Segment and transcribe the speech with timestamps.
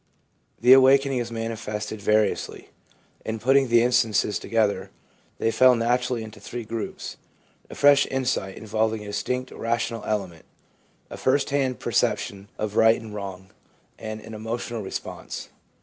[0.59, 2.69] The awakening is manifested variously.
[3.23, 4.89] In putting the instances together,
[5.37, 7.17] they fell naturally into three groups—
[7.69, 10.45] a fresh insight involving a distinct rational element;
[11.11, 13.51] a first hand perception of right and wrong;
[13.99, 15.49] and an emotional response.